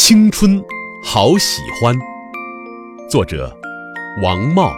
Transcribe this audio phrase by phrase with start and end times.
[0.00, 0.64] 青春
[1.02, 1.92] 好喜欢，
[3.10, 3.52] 作者
[4.22, 4.72] 王茂。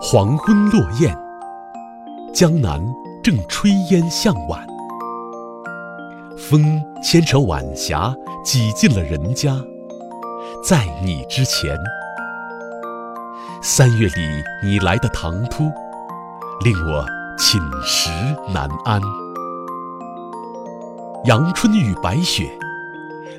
[0.00, 1.12] 黄昏落雁，
[2.32, 2.80] 江南
[3.24, 4.64] 正炊烟向晚，
[6.38, 8.14] 风牵扯晚霞
[8.44, 9.52] 挤进了人家，
[10.64, 11.76] 在你之前。
[13.68, 15.72] 三月里你来的唐突，
[16.64, 17.04] 令我
[17.36, 18.08] 寝食
[18.54, 19.00] 难安。
[21.24, 22.48] 阳春与白雪，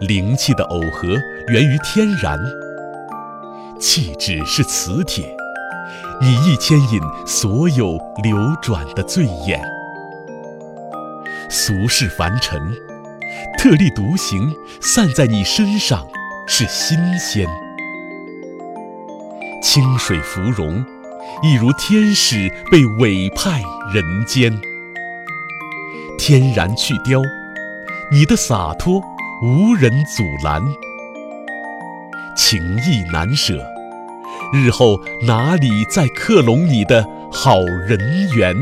[0.00, 1.08] 灵气的耦合
[1.48, 2.38] 源于天然。
[3.78, 5.36] 气质是磁铁，
[6.22, 9.62] 你一牵引所有流转的醉眼。
[11.50, 12.58] 俗世凡尘，
[13.58, 16.06] 特立独行，散在你身上
[16.46, 17.46] 是新鲜。
[19.64, 20.84] 清水芙蓉，
[21.42, 24.52] 一如天使被委派人间。
[26.18, 27.22] 天然去雕，
[28.12, 29.00] 你的洒脱
[29.42, 30.62] 无人阻拦。
[32.36, 33.66] 情意难舍，
[34.52, 37.98] 日后哪里再克隆你的好人
[38.36, 38.54] 缘？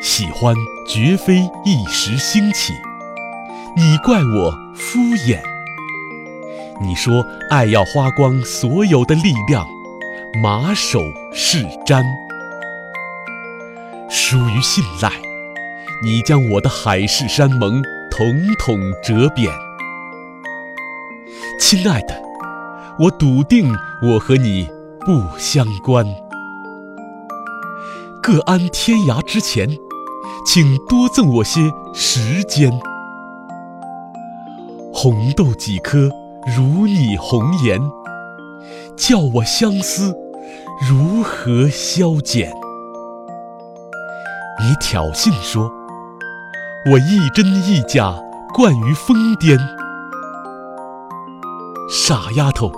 [0.00, 0.54] 喜欢
[0.86, 2.72] 绝非一时兴起，
[3.76, 5.53] 你怪我敷衍。
[6.80, 9.66] 你说爱要花光所有的力量，
[10.42, 11.00] 马首
[11.32, 12.02] 是瞻。
[14.10, 15.10] 疏于信赖，
[16.02, 18.26] 你将我的海誓山盟统
[18.58, 19.52] 统折扁。
[21.60, 22.20] 亲爱的，
[22.98, 24.68] 我笃定我和你
[25.00, 26.04] 不相关。
[28.22, 29.68] 各安天涯之前，
[30.46, 31.60] 请多赠我些
[31.92, 32.72] 时间。
[34.92, 36.10] 红豆几颗？
[36.46, 37.80] 如你红颜，
[38.96, 40.14] 叫我相思
[40.86, 42.52] 如何消减？
[44.60, 45.70] 你挑衅说，
[46.90, 48.14] 我一真一假，
[48.52, 49.58] 惯于疯癫。
[51.90, 52.70] 傻丫头，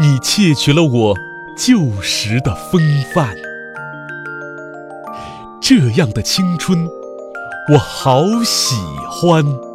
[0.00, 1.14] 你窃取了我
[1.56, 2.82] 旧时的风
[3.14, 3.36] 范。
[5.60, 6.88] 这样的青春，
[7.72, 8.74] 我好喜
[9.08, 9.67] 欢。